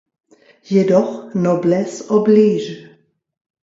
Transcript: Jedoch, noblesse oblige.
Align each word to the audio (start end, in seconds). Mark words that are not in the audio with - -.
Jedoch, 0.63 1.33
noblesse 1.35 2.09
oblige. 2.09 2.97